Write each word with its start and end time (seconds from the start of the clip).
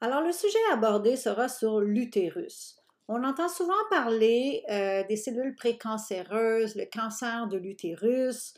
Alors, 0.00 0.22
le 0.22 0.30
sujet 0.30 0.58
abordé 0.72 1.16
sera 1.16 1.48
sur 1.48 1.80
l'utérus. 1.80 2.76
On 3.08 3.24
entend 3.24 3.48
souvent 3.48 3.72
parler 3.90 4.62
euh, 4.70 5.02
des 5.08 5.16
cellules 5.16 5.56
précancéreuses, 5.56 6.76
le 6.76 6.84
cancer 6.84 7.48
de 7.48 7.56
l'utérus. 7.56 8.54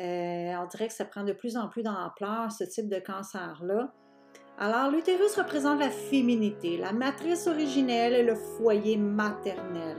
Euh, 0.00 0.52
on 0.56 0.66
dirait 0.66 0.88
que 0.88 0.92
ça 0.92 1.06
prend 1.06 1.22
de 1.22 1.32
plus 1.32 1.56
en 1.56 1.68
plus 1.68 1.84
d'ampleur, 1.84 2.52
ce 2.52 2.64
type 2.64 2.88
de 2.88 2.98
cancer-là. 2.98 3.92
Alors, 4.58 4.90
l'utérus 4.90 5.36
représente 5.36 5.80
la 5.80 5.90
féminité, 5.90 6.76
la 6.76 6.92
matrice 6.92 7.46
originelle 7.46 8.12
et 8.12 8.22
le 8.22 8.34
foyer 8.34 8.96
maternel, 8.98 9.96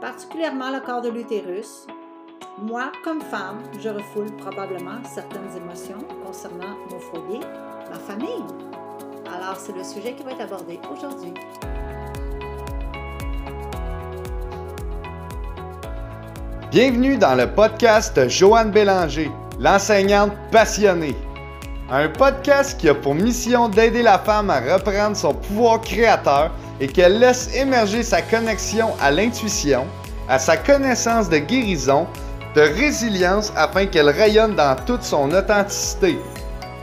particulièrement 0.00 0.70
le 0.70 0.80
corps 0.80 1.02
de 1.02 1.08
l'utérus. 1.08 1.86
Moi, 2.58 2.90
comme 3.04 3.20
femme, 3.20 3.62
je 3.78 3.90
refoule 3.90 4.34
probablement 4.38 5.04
certaines 5.04 5.56
émotions 5.56 6.02
concernant 6.24 6.76
mon 6.90 6.98
foyer, 6.98 7.40
ma 7.90 7.98
famille. 7.98 8.85
Alors, 9.34 9.56
c'est 9.58 9.76
le 9.76 9.82
sujet 9.82 10.14
qui 10.14 10.22
va 10.22 10.32
être 10.32 10.42
abordé 10.42 10.78
aujourd'hui. 10.92 11.34
Bienvenue 16.70 17.16
dans 17.16 17.34
le 17.34 17.46
podcast 17.52 18.28
Joanne 18.28 18.70
Bélanger, 18.70 19.30
l'enseignante 19.58 20.32
passionnée. 20.52 21.16
Un 21.90 22.08
podcast 22.08 22.78
qui 22.78 22.88
a 22.88 22.94
pour 22.94 23.14
mission 23.14 23.68
d'aider 23.68 24.02
la 24.02 24.18
femme 24.18 24.50
à 24.50 24.60
reprendre 24.60 25.16
son 25.16 25.34
pouvoir 25.34 25.80
créateur 25.80 26.52
et 26.80 26.86
qu'elle 26.86 27.18
laisse 27.18 27.52
émerger 27.54 28.02
sa 28.02 28.22
connexion 28.22 28.90
à 29.00 29.10
l'intuition, 29.10 29.86
à 30.28 30.38
sa 30.38 30.56
connaissance 30.56 31.28
de 31.28 31.38
guérison, 31.38 32.06
de 32.54 32.60
résilience 32.60 33.52
afin 33.56 33.86
qu'elle 33.86 34.10
rayonne 34.10 34.54
dans 34.54 34.76
toute 34.84 35.02
son 35.02 35.32
authenticité. 35.32 36.18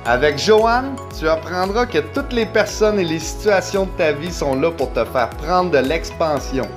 Avec 0.06 0.38
Joanne, 0.38 0.98
tu 1.18 1.30
apprendras 1.30 1.86
que 1.86 2.00
toutes 2.14 2.34
les 2.34 2.46
personnes 2.46 3.00
et 3.00 3.06
les 3.06 3.20
situations 3.20 3.86
de 3.86 3.92
ta 3.92 4.12
vie 4.12 4.34
sont 4.34 4.54
là 4.56 4.70
pour 4.70 4.92
te 4.92 5.06
faire 5.06 5.30
prendre 5.30 5.72
de 5.72 5.78
l'expansion. 5.78 6.68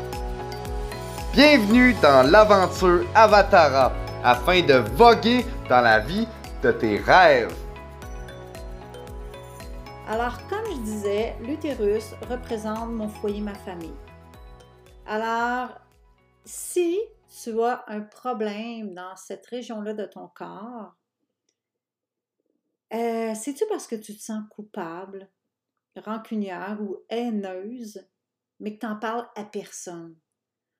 Bienvenue 1.32 1.94
dans 1.94 2.22
l'aventure 2.30 3.04
Avatara 3.16 3.92
afin 4.22 4.62
de 4.62 4.74
voguer 4.74 5.44
dans 5.68 5.80
la 5.80 5.98
vie 5.98 6.28
de 6.62 6.70
tes 6.70 6.98
rêves. 6.98 7.52
Alors, 10.08 10.38
comme 10.48 10.64
je 10.70 10.80
disais, 10.82 11.34
l'utérus 11.40 12.14
représente 12.30 12.90
mon 12.90 13.08
foyer, 13.08 13.40
ma 13.40 13.54
famille. 13.54 13.96
Alors, 15.04 15.70
si 16.44 17.00
tu 17.42 17.60
as 17.60 17.84
un 17.88 18.02
problème 18.02 18.94
dans 18.94 19.16
cette 19.16 19.46
région-là 19.46 19.94
de 19.94 20.04
ton 20.04 20.28
corps, 20.28 20.94
euh, 22.92 23.34
C'est-tu 23.34 23.64
parce 23.68 23.86
que 23.86 23.96
tu 23.96 24.16
te 24.16 24.22
sens 24.22 24.42
coupable, 24.50 25.30
rancunière 25.96 26.78
ou 26.80 26.98
haineuse, 27.08 28.06
mais 28.60 28.74
que 28.74 28.80
tu 28.80 28.86
n'en 28.86 28.98
parles 28.98 29.28
à 29.34 29.44
personne? 29.44 30.16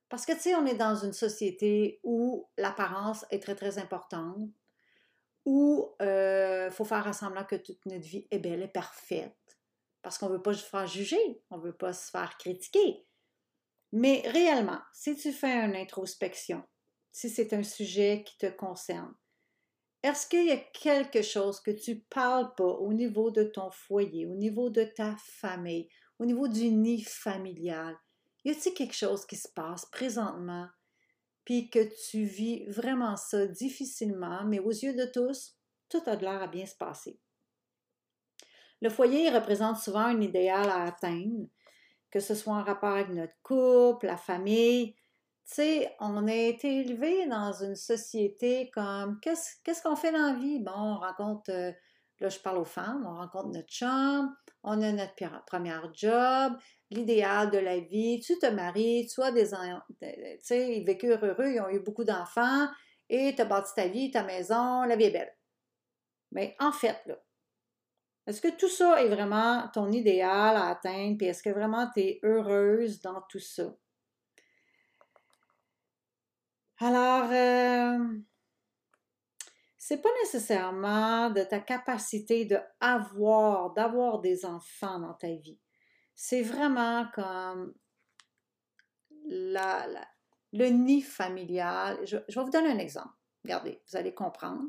Parce 0.08 0.24
que, 0.24 0.32
tu 0.32 0.40
sais, 0.40 0.54
on 0.54 0.66
est 0.66 0.76
dans 0.76 0.94
une 0.94 1.12
société 1.12 2.00
où 2.04 2.48
l'apparence 2.56 3.24
est 3.30 3.42
très, 3.42 3.56
très 3.56 3.78
importante, 3.78 4.50
où 5.44 5.94
il 6.00 6.06
euh, 6.06 6.70
faut 6.70 6.84
faire 6.84 7.12
semblant 7.14 7.44
que 7.44 7.56
toute 7.56 7.84
notre 7.86 8.06
vie 8.06 8.26
est 8.30 8.38
belle 8.38 8.62
et 8.62 8.68
parfaite, 8.68 9.58
parce 10.02 10.18
qu'on 10.18 10.28
ne 10.28 10.34
veut 10.34 10.42
pas 10.42 10.54
se 10.54 10.64
faire 10.64 10.86
juger, 10.86 11.42
on 11.50 11.58
ne 11.58 11.62
veut 11.62 11.76
pas 11.76 11.92
se 11.92 12.10
faire 12.10 12.36
critiquer. 12.38 13.06
Mais 13.92 14.22
réellement, 14.26 14.80
si 14.92 15.16
tu 15.16 15.32
fais 15.32 15.64
une 15.64 15.76
introspection, 15.76 16.62
si 17.12 17.30
c'est 17.30 17.52
un 17.52 17.62
sujet 17.62 18.24
qui 18.26 18.36
te 18.38 18.46
concerne, 18.46 19.14
est-ce 20.02 20.26
qu'il 20.26 20.46
y 20.46 20.52
a 20.52 20.56
quelque 20.56 21.22
chose 21.22 21.60
que 21.60 21.70
tu 21.70 22.00
parles 22.00 22.54
pas 22.54 22.64
au 22.64 22.92
niveau 22.92 23.30
de 23.30 23.44
ton 23.44 23.70
foyer, 23.70 24.26
au 24.26 24.34
niveau 24.34 24.70
de 24.70 24.84
ta 24.84 25.16
famille, 25.18 25.88
au 26.18 26.26
niveau 26.26 26.48
du 26.48 26.70
nid 26.70 27.02
familial? 27.02 27.96
Y 28.44 28.50
a-t-il 28.50 28.74
quelque 28.74 28.94
chose 28.94 29.26
qui 29.26 29.36
se 29.36 29.48
passe 29.48 29.86
présentement, 29.86 30.68
puis 31.44 31.70
que 31.70 31.88
tu 32.08 32.24
vis 32.24 32.64
vraiment 32.66 33.16
ça 33.16 33.46
difficilement, 33.46 34.44
mais 34.44 34.60
aux 34.60 34.70
yeux 34.70 34.94
de 34.94 35.06
tous, 35.06 35.56
tout 35.88 36.02
a 36.06 36.16
de 36.16 36.22
l'air 36.22 36.42
à 36.42 36.46
bien 36.46 36.66
se 36.66 36.76
passer? 36.76 37.18
Le 38.80 38.90
foyer 38.90 39.30
représente 39.30 39.78
souvent 39.78 40.00
un 40.00 40.20
idéal 40.20 40.68
à 40.68 40.84
atteindre, 40.84 41.48
que 42.10 42.20
ce 42.20 42.34
soit 42.34 42.54
en 42.54 42.62
rapport 42.62 42.92
avec 42.92 43.08
notre 43.08 43.34
couple, 43.42 44.06
la 44.06 44.16
famille, 44.16 44.94
tu 45.48 45.54
sais, 45.54 45.96
on 46.00 46.26
a 46.26 46.34
été 46.34 46.80
élevé 46.80 47.26
dans 47.28 47.52
une 47.52 47.76
société 47.76 48.68
comme 48.72 49.20
qu'est-ce 49.20 49.82
qu'on 49.82 49.94
fait 49.94 50.10
dans 50.10 50.32
la 50.32 50.34
vie? 50.34 50.58
Bon, 50.58 50.72
on 50.74 50.98
rencontre, 50.98 51.50
euh, 51.50 51.72
là 52.18 52.28
je 52.28 52.38
parle 52.40 52.58
aux 52.58 52.64
femmes, 52.64 53.06
on 53.06 53.14
rencontre 53.14 53.50
notre 53.50 53.72
chambre, 53.72 54.30
on 54.64 54.82
a 54.82 54.90
notre 54.90 55.44
premier 55.46 55.76
job, 55.94 56.54
l'idéal 56.90 57.52
de 57.52 57.58
la 57.58 57.78
vie, 57.78 58.20
tu 58.20 58.36
te 58.38 58.46
maries, 58.46 59.06
tu 59.06 59.22
as 59.22 59.30
des 59.30 59.50
tu 59.50 60.06
sais, 60.40 60.78
ils 60.78 60.84
vécurent 60.84 61.24
heureux, 61.24 61.52
ils 61.52 61.60
ont 61.60 61.68
eu 61.68 61.78
beaucoup 61.78 62.04
d'enfants 62.04 62.66
et 63.08 63.32
tu 63.36 63.40
as 63.40 63.44
bâti 63.44 63.72
ta 63.74 63.86
vie, 63.86 64.10
ta 64.10 64.24
maison, 64.24 64.82
la 64.82 64.96
vie 64.96 65.04
est 65.04 65.10
belle. 65.12 65.36
Mais 66.32 66.56
en 66.58 66.72
fait, 66.72 67.00
là, 67.06 67.16
est-ce 68.26 68.40
que 68.40 68.48
tout 68.56 68.68
ça 68.68 69.00
est 69.00 69.08
vraiment 69.08 69.68
ton 69.72 69.92
idéal 69.92 70.56
à 70.56 70.66
atteindre? 70.70 71.16
Puis 71.16 71.28
est-ce 71.28 71.44
que 71.44 71.50
vraiment 71.50 71.88
tu 71.94 72.00
es 72.00 72.20
heureuse 72.24 73.00
dans 73.00 73.22
tout 73.28 73.38
ça? 73.38 73.72
Alors, 76.78 77.30
euh, 77.32 78.18
c'est 79.78 80.02
pas 80.02 80.10
nécessairement 80.22 81.30
de 81.30 81.42
ta 81.42 81.60
capacité 81.60 82.44
de 82.44 82.58
avoir, 82.80 83.72
d'avoir 83.72 84.20
des 84.20 84.44
enfants 84.44 85.00
dans 85.00 85.14
ta 85.14 85.28
vie. 85.28 85.58
C'est 86.14 86.42
vraiment 86.42 87.06
comme 87.14 87.74
le 89.24 90.68
nid 90.68 91.02
familial. 91.02 91.98
Je, 92.04 92.18
je, 92.28 92.38
vais 92.38 92.44
vous 92.44 92.50
donner 92.50 92.70
un 92.70 92.78
exemple. 92.78 93.14
Regardez, 93.44 93.80
vous 93.88 93.96
allez 93.96 94.12
comprendre. 94.12 94.64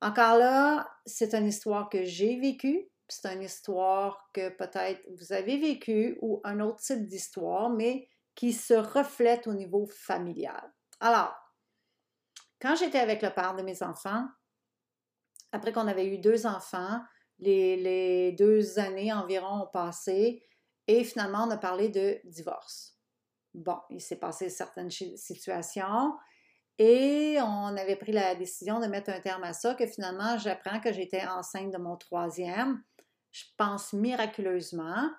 Encore 0.00 0.38
là, 0.38 0.90
c'est 1.06 1.34
une 1.34 1.46
histoire 1.46 1.88
que 1.88 2.04
j'ai 2.04 2.38
vécue. 2.38 2.88
C'est 3.08 3.32
une 3.32 3.42
histoire 3.42 4.30
que 4.32 4.48
peut-être 4.48 5.02
vous 5.18 5.32
avez 5.32 5.58
vécue 5.58 6.18
ou 6.22 6.40
un 6.44 6.60
autre 6.60 6.80
type 6.80 7.06
d'histoire, 7.06 7.68
mais 7.68 8.08
qui 8.34 8.52
se 8.52 8.74
reflète 8.74 9.46
au 9.46 9.52
niveau 9.52 9.86
familial. 9.86 10.72
Alors, 11.04 11.34
quand 12.62 12.76
j'étais 12.76 12.98
avec 12.98 13.20
le 13.20 13.28
père 13.28 13.54
de 13.54 13.60
mes 13.60 13.82
enfants, 13.82 14.26
après 15.52 15.70
qu'on 15.70 15.86
avait 15.86 16.06
eu 16.06 16.16
deux 16.16 16.46
enfants, 16.46 16.98
les, 17.40 18.32
deux 18.38 18.78
années 18.78 19.12
environ 19.12 19.64
ont 19.64 19.70
passé 19.70 20.42
et 20.86 21.04
finalement 21.04 21.44
on 21.44 21.50
a 21.50 21.58
parlé 21.58 21.90
de 21.90 22.18
divorce. 22.24 22.98
Bon, 23.52 23.76
il 23.90 24.00
s'est 24.00 24.18
passé 24.18 24.48
certaines 24.48 24.90
situations 24.90 26.16
et 26.78 27.36
on 27.42 27.76
avait 27.76 27.96
pris 27.96 28.12
la 28.12 28.34
décision 28.34 28.80
de 28.80 28.86
mettre 28.86 29.10
un 29.10 29.20
terme 29.20 29.44
à 29.44 29.52
ça, 29.52 29.74
que 29.74 29.86
finalement 29.86 30.38
j'apprends 30.38 30.80
que 30.80 30.90
j'étais 30.90 31.26
enceinte 31.26 31.70
de 31.70 31.76
mon 31.76 31.98
troisième, 31.98 32.82
je 33.30 33.44
pense 33.58 33.92
miraculeusement. 33.92 35.10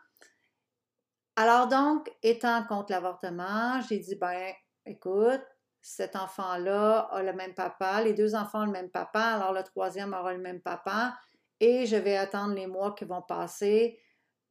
Alors 1.36 1.68
donc, 1.68 2.12
étant 2.24 2.66
contre 2.66 2.92
l'avortement, 2.92 3.80
j'ai 3.82 4.00
dit, 4.00 4.16
ben, 4.16 4.52
écoute, 4.88 5.46
cet 5.88 6.16
enfant-là 6.16 7.10
a 7.12 7.22
le 7.22 7.32
même 7.32 7.54
papa, 7.54 8.02
les 8.02 8.14
deux 8.14 8.34
enfants 8.34 8.64
ont 8.64 8.66
le 8.66 8.72
même 8.72 8.90
papa, 8.90 9.22
alors 9.22 9.54
le 9.54 9.62
troisième 9.62 10.16
aura 10.16 10.34
le 10.34 10.42
même 10.42 10.60
papa, 10.60 11.16
et 11.60 11.86
je 11.86 11.96
vais 11.96 12.18
attendre 12.18 12.56
les 12.56 12.66
mois 12.66 12.96
qui 12.96 13.06
vont 13.06 13.22
passer 13.22 14.02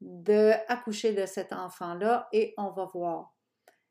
de 0.00 0.52
accoucher 0.68 1.12
de 1.12 1.26
cet 1.26 1.52
enfant-là 1.52 2.28
et 2.32 2.54
on 2.56 2.70
va 2.70 2.84
voir. 2.84 3.34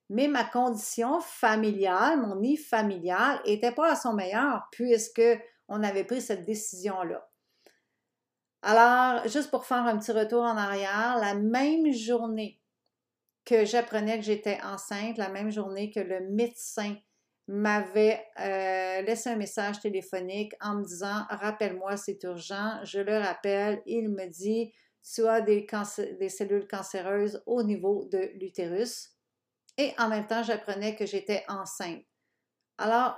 Mais 0.09 0.29
ma 0.29 0.45
condition 0.45 1.19
familiale, 1.19 2.21
mon 2.21 2.37
nid 2.37 2.55
familial, 2.55 3.41
n'était 3.45 3.73
pas 3.73 3.91
à 3.91 3.95
son 3.97 4.13
meilleur 4.13 4.69
puisque 4.71 5.21
on 5.67 5.83
avait 5.83 6.05
pris 6.05 6.21
cette 6.21 6.45
décision-là. 6.45 7.29
Alors, 8.61 9.27
juste 9.27 9.51
pour 9.51 9.65
faire 9.65 9.85
un 9.85 9.97
petit 9.97 10.13
retour 10.13 10.43
en 10.43 10.55
arrière, 10.55 11.17
la 11.19 11.33
même 11.33 11.91
journée 11.91 12.61
que 13.43 13.65
j'apprenais 13.65 14.17
que 14.17 14.23
j'étais 14.23 14.61
enceinte, 14.63 15.17
la 15.17 15.27
même 15.27 15.51
journée 15.51 15.91
que 15.91 15.99
le 15.99 16.21
médecin 16.29 16.95
m'avait 17.47 18.25
euh, 18.39 19.01
laissé 19.01 19.29
un 19.29 19.35
message 19.35 19.79
téléphonique 19.79 20.53
en 20.61 20.75
me 20.75 20.83
disant 20.83 21.25
Rappelle-moi, 21.29 21.97
c'est 21.97 22.21
urgent. 22.23 22.79
Je 22.83 22.99
le 22.99 23.17
rappelle. 23.17 23.81
Il 23.85 24.09
me 24.09 24.27
dit 24.27 24.73
Tu 25.03 25.27
as 25.27 25.41
des, 25.41 25.67
des 26.19 26.29
cellules 26.29 26.67
cancéreuses 26.67 27.43
au 27.45 27.63
niveau 27.63 28.05
de 28.11 28.31
l'utérus. 28.35 29.11
Et 29.77 29.93
en 29.97 30.07
même 30.07 30.27
temps, 30.27 30.43
j'apprenais 30.43 30.95
que 30.95 31.05
j'étais 31.05 31.43
enceinte. 31.47 32.03
Alors, 32.77 33.17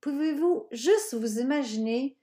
pouvez-vous 0.00 0.68
juste 0.70 1.14
vous 1.14 1.38
imaginer 1.38 2.18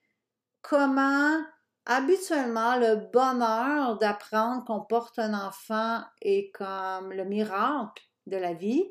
comment 0.61 1.41
habituellement 1.85 2.77
le 2.77 2.95
bonheur 3.11 3.97
d'apprendre 3.97 4.63
qu'on 4.65 4.81
porte 4.81 5.17
un 5.17 5.33
enfant 5.33 6.03
est 6.21 6.51
comme 6.51 7.11
le 7.11 7.25
miracle 7.25 8.03
de 8.27 8.38
la 8.38 8.53
vie, 8.53 8.85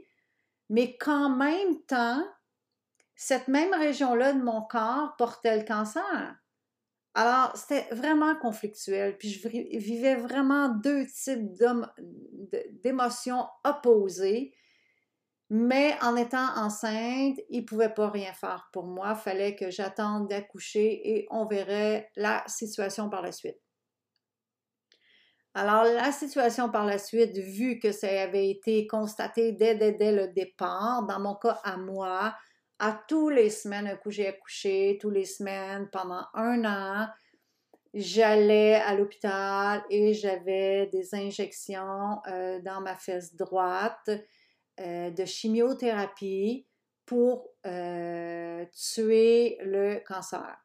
mais 0.68 0.96
qu'en 0.96 1.28
même 1.28 1.80
temps, 1.86 2.24
cette 3.20 3.48
même 3.48 3.74
région-là 3.74 4.32
de 4.32 4.42
mon 4.42 4.62
corps 4.62 5.14
portait 5.18 5.58
le 5.58 5.64
cancer. 5.66 6.34
Alors, 7.12 7.54
c'était 7.54 7.86
vraiment 7.94 8.34
conflictuel, 8.34 9.18
puis 9.18 9.28
je 9.28 9.46
vivais 9.46 10.14
vraiment 10.14 10.70
deux 10.70 11.04
types 11.06 11.52
d'émotions 12.82 13.46
opposées. 13.62 14.54
Mais 15.50 15.98
en 16.00 16.16
étant 16.16 16.48
enceinte, 16.56 17.36
il 17.50 17.60
ne 17.60 17.66
pouvait 17.66 17.92
pas 17.92 18.08
rien 18.08 18.32
faire 18.32 18.70
pour 18.72 18.86
moi. 18.86 19.14
Il 19.14 19.22
fallait 19.22 19.54
que 19.54 19.70
j'attende 19.70 20.28
d'accoucher 20.28 21.10
et 21.10 21.26
on 21.30 21.44
verrait 21.44 22.10
la 22.16 22.42
situation 22.46 23.10
par 23.10 23.20
la 23.20 23.32
suite. 23.32 23.60
Alors, 25.52 25.84
la 25.84 26.10
situation 26.10 26.70
par 26.70 26.86
la 26.86 26.96
suite, 26.96 27.36
vu 27.36 27.80
que 27.80 27.92
ça 27.92 28.08
avait 28.22 28.48
été 28.48 28.86
constaté 28.86 29.52
dès, 29.52 29.74
dès, 29.74 30.12
le 30.12 30.28
départ, 30.28 31.04
dans 31.06 31.20
mon 31.20 31.34
cas 31.34 31.60
à 31.64 31.76
moi, 31.76 32.34
à 32.80 32.98
tous 33.06 33.28
les 33.28 33.50
semaines, 33.50 33.86
un 33.86 33.96
coup 33.96 34.10
j'ai 34.10 34.26
accouché, 34.26 34.98
tous 35.00 35.10
les 35.10 35.26
semaines, 35.26 35.88
pendant 35.92 36.24
un 36.32 36.64
an, 36.64 37.08
j'allais 37.92 38.76
à 38.76 38.94
l'hôpital 38.94 39.84
et 39.90 40.14
j'avais 40.14 40.86
des 40.86 41.14
injections 41.14 42.20
euh, 42.26 42.58
dans 42.62 42.80
ma 42.80 42.96
fesse 42.96 43.36
droite 43.36 44.10
euh, 44.80 45.10
de 45.10 45.24
chimiothérapie 45.26 46.66
pour 47.04 47.50
euh, 47.66 48.64
tuer 48.72 49.58
le 49.60 50.02
cancer. 50.06 50.56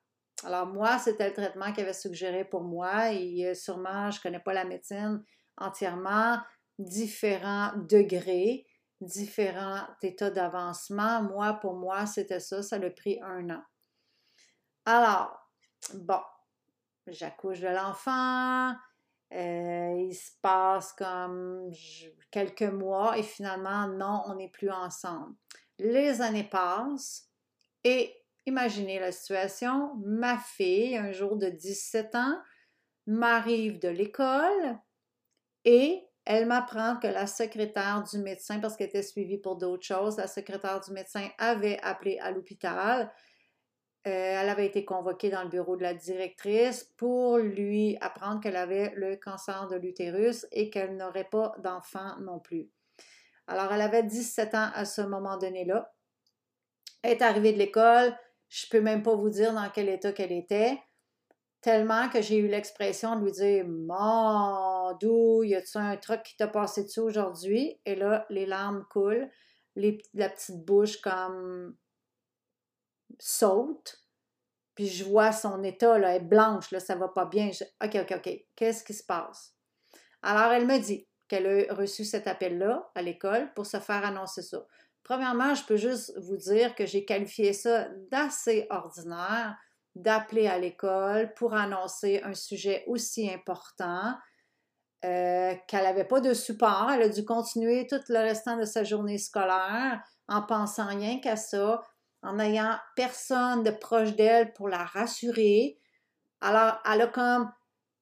Alors 0.46 0.68
moi, 0.68 0.98
c'était 1.00 1.28
le 1.28 1.34
traitement 1.34 1.74
qu'il 1.74 1.84
avait 1.84 1.94
suggéré 1.94 2.46
pour 2.46 2.62
moi 2.62 3.12
et 3.12 3.54
sûrement, 3.56 4.10
je 4.10 4.20
ne 4.20 4.24
connais 4.24 4.40
pas 4.40 4.54
la 4.54 4.64
médecine 4.64 5.22
entièrement, 5.58 6.38
différents 6.80 7.72
degrés, 7.76 8.66
différents 9.02 9.88
états 10.02 10.30
d'avancement. 10.30 11.22
Moi, 11.24 11.54
pour 11.56 11.76
moi, 11.76 12.06
c'était 12.06 12.40
ça, 12.40 12.64
ça 12.64 12.78
a 12.78 12.90
pris 12.90 13.20
un 13.22 13.50
an. 13.50 13.64
Alors, 14.86 15.38
bon, 15.94 16.22
j'accouche 17.08 17.60
de 17.60 17.68
l'enfant, 17.68 18.76
euh, 19.34 20.06
il 20.08 20.14
se 20.14 20.32
passe 20.42 20.94
comme 20.94 21.72
quelques 22.32 22.62
mois 22.62 23.18
et 23.18 23.24
finalement, 23.24 23.88
non, 23.88 24.22
on 24.28 24.36
n'est 24.36 24.50
plus 24.50 24.70
ensemble. 24.70 25.36
Les 25.80 26.22
années 26.22 26.48
passent 26.48 27.30
et 27.84 28.16
imaginez 28.46 29.00
la 29.00 29.12
situation, 29.12 29.96
ma 30.06 30.38
fille, 30.38 30.96
un 30.96 31.12
jour 31.12 31.36
de 31.36 31.50
17 31.50 32.16
ans, 32.16 32.42
m'arrive 33.08 33.80
de 33.80 33.90
l'école 33.90 34.80
et 35.64 36.08
elle 36.26 36.48
m'apprend 36.48 36.98
que 36.98 37.08
la 37.08 37.28
secrétaire 37.28 38.04
du 38.04 38.18
médecin, 38.20 38.60
parce 38.60 38.76
qu'elle 38.76 38.90
était 38.90 39.04
suivie 39.04 39.38
pour 39.38 39.56
d'autres 39.58 39.86
choses, 39.86 40.18
la 40.18 40.28
secrétaire 40.28 40.80
du 40.80 40.92
médecin 40.92 41.28
avait 41.38 41.80
appelé 41.82 42.18
à 42.20 42.32
l'hôpital 42.32 43.12
euh, 44.08 44.12
elle 44.40 44.50
avait 44.50 44.68
été 44.68 44.86
convoquée 44.86 45.32
dans 45.32 45.42
le 45.42 45.50
bureau 45.50 45.76
de 45.78 45.82
la 45.82 45.96
directrice 45.96 46.84
pour 46.96 47.40
lui 47.40 47.98
apprendre 48.02 48.40
qu'elle 48.40 48.56
avait 48.56 48.94
le 48.96 49.16
cancer 49.16 49.68
de 49.68 49.78
l'utérus 49.78 50.46
et 50.52 50.70
qu'elle 50.70 50.96
n'aurait 50.96 51.28
pas 51.28 51.56
d'enfant 51.64 52.16
non 52.20 52.40
plus. 52.40 52.70
Alors, 53.48 53.74
elle 53.74 53.82
avait 53.82 54.04
17 54.04 54.54
ans 54.54 54.70
à 54.76 54.86
ce 54.86 55.02
moment 55.02 55.38
donné-là. 55.38 55.92
Elle 57.02 57.14
est 57.14 57.22
arrivée 57.24 57.54
de 57.54 57.58
l'école. 57.58 58.16
Je 58.48 58.68
ne 58.68 58.70
peux 58.70 58.82
même 58.82 59.02
pas 59.02 59.16
vous 59.16 59.30
dire 59.30 59.54
dans 59.54 59.70
quel 59.72 59.90
état 59.90 60.12
qu'elle 60.12 60.32
était, 60.32 60.80
tellement 61.66 62.10
que 62.10 62.22
j'ai 62.22 62.38
eu 62.38 62.48
l'expression 62.48 63.16
de 63.16 63.24
lui 63.24 63.32
dire 63.32 63.66
Mon 63.68 64.96
d'où 65.02 65.42
y 65.42 65.56
a-tu 65.56 65.80
un 65.80 65.98
truc 65.98 66.22
qui 66.22 66.38
t'a 66.38 66.48
passé 66.48 66.84
dessus 66.84 67.00
aujourd'hui? 67.00 67.82
Et 67.86 67.96
là, 67.96 68.28
les 68.30 68.46
larmes 68.46 68.86
coulent, 68.92 69.28
la 69.76 70.30
petite 70.30 70.64
bouche 70.64 71.02
comme 71.02 71.76
saute, 73.18 73.98
puis 74.76 74.86
je 74.86 75.06
vois 75.06 75.32
son 75.32 75.64
état, 75.64 75.98
là, 75.98 76.12
elle 76.12 76.22
est 76.22 76.26
blanche, 76.26 76.70
là, 76.70 76.80
ça 76.80 76.94
va 76.94 77.08
pas 77.08 77.26
bien. 77.26 77.50
OK, 77.84 77.96
OK, 77.96 78.14
OK, 78.16 78.46
qu'est-ce 78.56 78.84
qui 78.84 78.94
se 78.94 79.04
passe? 79.04 79.56
Alors, 80.22 80.52
elle 80.52 80.68
me 80.68 80.78
dit 80.78 81.08
qu'elle 81.28 81.48
a 81.48 81.74
reçu 81.74 82.06
cet 82.06 82.28
appel-là 82.28 82.92
à 82.94 83.02
l'école 83.02 83.52
pour 83.56 83.66
se 83.66 83.80
faire 83.80 84.06
annoncer 84.06 84.44
ça. 84.44 84.68
Premièrement, 85.02 85.56
je 85.56 85.66
peux 85.66 85.78
juste 85.78 86.16
vous 86.20 86.38
dire 86.38 86.76
que 86.76 86.86
j'ai 86.86 87.06
qualifié 87.06 87.54
ça 87.54 87.88
d'assez 88.12 88.68
ordinaire 88.70 89.58
d'appeler 89.96 90.48
à 90.48 90.60
l'école 90.60 91.34
pour 91.34 91.54
annoncer 91.54 92.22
un 92.24 92.34
sujet 92.34 92.84
aussi 92.88 93.32
important, 93.32 94.14
euh, 95.06 95.54
qu'elle 95.68 95.84
n'avait 95.84 96.06
pas 96.06 96.20
de 96.20 96.34
support. 96.34 96.90
Elle 96.92 97.04
a 97.04 97.10
dû 97.10 97.24
continuer 97.24 97.86
tout 97.88 98.02
le 98.10 98.20
restant 98.20 98.58
de 98.58 98.66
sa 98.66 98.84
journée 98.84 99.18
scolaire 99.18 100.02
en 100.28 100.42
pensant 100.42 100.88
rien 100.88 101.20
qu'à 101.20 101.36
ça, 101.36 101.84
en 102.24 102.34
n'ayant 102.34 102.76
personne 102.96 103.64
de 103.64 103.72
proche 103.72 104.16
d'elle 104.16 104.52
pour 104.54 104.68
la 104.68 104.84
rassurer. 104.84 105.78
Alors, 106.42 106.80
elle 106.92 107.02
a 107.02 107.08
comme, 107.08 107.52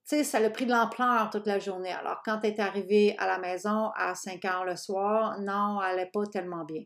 tu 0.07 0.15
sais, 0.15 0.23
ça 0.23 0.37
a 0.37 0.49
pris 0.49 0.65
de 0.65 0.71
l'ampleur 0.71 1.29
toute 1.29 1.45
la 1.45 1.59
journée. 1.59 1.91
Alors, 1.91 2.21
quand 2.23 2.39
elle 2.43 2.51
est 2.51 2.59
arrivée 2.59 3.15
à 3.19 3.27
la 3.27 3.37
maison 3.37 3.91
à 3.95 4.15
5 4.15 4.45
heures 4.45 4.65
le 4.65 4.77
soir, 4.77 5.39
non, 5.41 5.81
elle 5.81 5.97
n'est 5.97 6.11
pas 6.11 6.25
tellement 6.27 6.63
bien. 6.63 6.83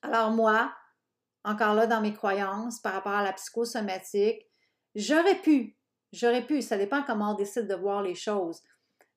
Alors, 0.00 0.30
moi, 0.30 0.72
encore 1.46 1.74
là, 1.74 1.86
dans 1.86 2.00
mes 2.00 2.12
croyances 2.12 2.80
par 2.80 2.92
rapport 2.92 3.12
à 3.12 3.22
la 3.22 3.32
psychosomatique, 3.32 4.46
j'aurais 4.94 5.40
pu, 5.40 5.78
j'aurais 6.12 6.44
pu, 6.44 6.60
ça 6.60 6.76
dépend 6.76 7.02
comment 7.04 7.32
on 7.32 7.34
décide 7.34 7.68
de 7.68 7.74
voir 7.74 8.02
les 8.02 8.16
choses. 8.16 8.60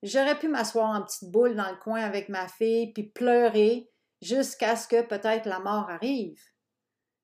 J'aurais 0.04 0.38
pu 0.38 0.48
m'asseoir 0.48 0.96
en 0.96 1.04
petite 1.04 1.30
boule 1.32 1.56
dans 1.56 1.70
le 1.70 1.78
coin 1.78 2.02
avec 2.02 2.30
ma 2.30 2.48
fille 2.48 2.94
puis 2.94 3.04
pleurer 3.04 3.90
jusqu'à 4.22 4.76
ce 4.76 4.88
que 4.88 5.02
peut-être 5.02 5.46
la 5.46 5.60
mort 5.60 5.90
arrive. 5.90 6.40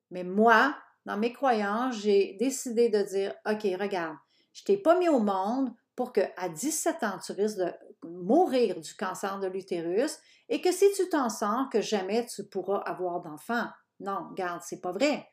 Mais 0.09 0.23
moi, 0.23 0.75
dans 1.05 1.17
mes 1.17 1.31
croyances, 1.31 1.97
j'ai 2.01 2.35
décidé 2.39 2.89
de 2.89 3.03
dire 3.03 3.33
OK, 3.45 3.63
regarde, 3.79 4.17
je 4.53 4.63
t'ai 4.63 4.77
pas 4.77 4.97
mis 4.97 5.07
au 5.07 5.19
monde 5.19 5.71
pour 5.95 6.11
que 6.13 6.21
à 6.35 6.49
17 6.49 7.03
ans, 7.03 7.19
tu 7.23 7.31
risques 7.31 7.57
de 7.57 7.71
mourir 8.03 8.79
du 8.79 8.95
cancer 8.95 9.39
de 9.39 9.47
l'utérus 9.47 10.17
et 10.49 10.61
que 10.61 10.71
si 10.71 10.85
tu 10.95 11.07
t'en 11.09 11.29
sors, 11.29 11.69
que 11.71 11.81
jamais 11.81 12.25
tu 12.25 12.43
pourras 12.43 12.79
avoir 12.79 13.21
d'enfant. 13.21 13.67
Non, 13.99 14.29
regarde, 14.29 14.61
c'est 14.63 14.81
pas 14.81 14.91
vrai. 14.91 15.29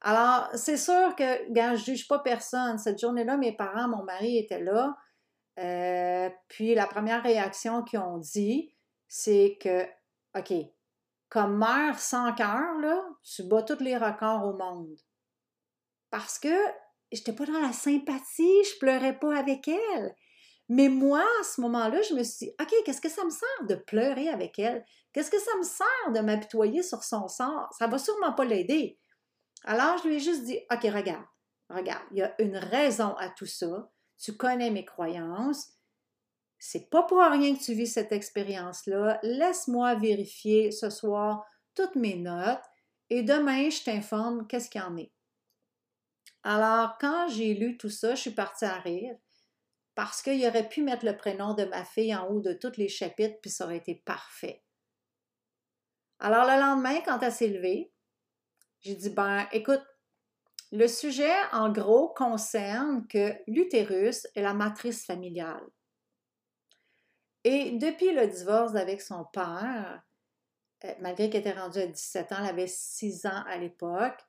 Alors, 0.00 0.48
c'est 0.54 0.76
sûr 0.76 1.14
que, 1.16 1.48
regarde, 1.48 1.76
je 1.76 1.84
juge 1.84 2.06
pas 2.06 2.20
personne. 2.20 2.78
Cette 2.78 3.00
journée-là, 3.00 3.36
mes 3.36 3.56
parents, 3.56 3.88
mon 3.88 4.04
mari 4.04 4.38
étaient 4.38 4.62
là. 4.62 4.96
Euh, 5.58 6.30
puis 6.48 6.74
la 6.74 6.86
première 6.86 7.22
réaction 7.22 7.82
qu'ils 7.82 7.98
ont 7.98 8.18
dit, 8.18 8.72
c'est 9.08 9.58
que, 9.60 9.84
OK, 10.38 10.52
comme 11.28 11.58
mère 11.58 11.98
sans 11.98 12.32
cœur, 12.34 12.78
là, 12.80 13.04
tu 13.22 13.42
bats 13.42 13.62
tous 13.62 13.82
les 13.82 13.96
records 13.96 14.44
au 14.44 14.56
monde. 14.56 14.96
Parce 16.10 16.38
que 16.38 16.54
j'étais 17.10 17.32
pas 17.32 17.44
dans 17.44 17.60
la 17.60 17.72
sympathie, 17.72 18.64
je 18.64 18.78
pleurais 18.78 19.18
pas 19.18 19.36
avec 19.36 19.66
elle. 19.68 20.14
Mais 20.68 20.88
moi, 20.88 21.24
à 21.40 21.44
ce 21.44 21.60
moment-là, 21.62 22.02
je 22.02 22.14
me 22.14 22.22
suis 22.22 22.46
dit, 22.46 22.52
OK, 22.60 22.72
qu'est-ce 22.84 23.00
que 23.00 23.08
ça 23.08 23.24
me 23.24 23.30
sert 23.30 23.66
de 23.68 23.74
pleurer 23.74 24.28
avec 24.28 24.58
elle? 24.58 24.84
Qu'est-ce 25.18 25.32
que 25.32 25.40
ça 25.40 25.56
me 25.58 25.64
sert 25.64 26.12
de 26.14 26.20
m'apitoyer 26.20 26.80
sur 26.84 27.02
son 27.02 27.26
sort? 27.26 27.68
Ça 27.76 27.88
va 27.88 27.98
sûrement 27.98 28.34
pas 28.34 28.44
l'aider. 28.44 29.00
Alors, 29.64 29.98
je 29.98 30.06
lui 30.06 30.14
ai 30.14 30.20
juste 30.20 30.44
dit, 30.44 30.60
OK, 30.70 30.82
regarde, 30.84 31.26
regarde, 31.68 32.04
il 32.12 32.18
y 32.18 32.22
a 32.22 32.40
une 32.40 32.56
raison 32.56 33.16
à 33.16 33.28
tout 33.28 33.44
ça. 33.44 33.90
Tu 34.16 34.36
connais 34.36 34.70
mes 34.70 34.84
croyances. 34.84 35.72
C'est 36.60 36.88
pas 36.88 37.02
pour 37.02 37.18
rien 37.18 37.56
que 37.56 37.60
tu 37.60 37.74
vis 37.74 37.88
cette 37.88 38.12
expérience-là. 38.12 39.18
Laisse-moi 39.24 39.96
vérifier 39.96 40.70
ce 40.70 40.88
soir 40.88 41.44
toutes 41.74 41.96
mes 41.96 42.14
notes 42.14 42.62
et 43.10 43.24
demain, 43.24 43.70
je 43.70 43.82
t'informe 43.82 44.46
qu'est-ce 44.46 44.70
qu'il 44.70 44.82
y 44.82 44.84
en 44.84 44.96
est. 44.98 45.10
Alors, 46.44 46.96
quand 47.00 47.26
j'ai 47.26 47.54
lu 47.54 47.76
tout 47.76 47.90
ça, 47.90 48.14
je 48.14 48.20
suis 48.20 48.30
partie 48.30 48.66
à 48.66 48.78
rire 48.78 49.16
parce 49.96 50.22
qu'il 50.22 50.46
aurait 50.46 50.68
pu 50.68 50.84
mettre 50.84 51.04
le 51.04 51.16
prénom 51.16 51.54
de 51.54 51.64
ma 51.64 51.84
fille 51.84 52.14
en 52.14 52.28
haut 52.28 52.40
de 52.40 52.52
tous 52.52 52.76
les 52.76 52.88
chapitres, 52.88 53.40
puis 53.42 53.50
ça 53.50 53.64
aurait 53.64 53.78
été 53.78 53.96
parfait. 53.96 54.62
Alors, 56.20 56.44
le 56.44 56.60
lendemain, 56.60 57.00
quand 57.04 57.20
elle 57.20 57.32
s'est 57.32 57.48
levée, 57.48 57.92
j'ai 58.80 58.94
dit, 58.94 59.10
ben, 59.10 59.46
écoute, 59.52 59.82
le 60.72 60.86
sujet, 60.86 61.34
en 61.52 61.70
gros, 61.70 62.08
concerne 62.08 63.06
que 63.06 63.34
l'utérus 63.46 64.26
est 64.34 64.42
la 64.42 64.54
matrice 64.54 65.04
familiale. 65.04 65.66
Et 67.44 67.72
depuis 67.72 68.12
le 68.12 68.26
divorce 68.26 68.74
avec 68.74 69.00
son 69.00 69.24
père, 69.24 70.02
euh, 70.84 70.94
malgré 71.00 71.30
qu'elle 71.30 71.40
était 71.40 71.58
rendue 71.58 71.78
à 71.78 71.86
17 71.86 72.32
ans, 72.32 72.36
elle 72.40 72.50
avait 72.50 72.66
6 72.66 73.26
ans 73.26 73.42
à 73.46 73.56
l'époque, 73.56 74.20